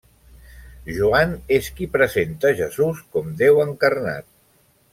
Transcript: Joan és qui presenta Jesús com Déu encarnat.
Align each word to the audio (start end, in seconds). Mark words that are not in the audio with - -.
Joan 0.99 1.35
és 1.57 1.69
qui 1.75 1.89
presenta 1.97 2.53
Jesús 2.63 3.05
com 3.17 3.31
Déu 3.43 3.61
encarnat. 3.69 4.31